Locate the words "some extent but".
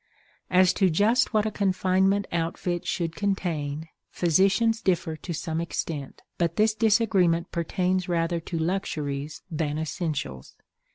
5.31-6.55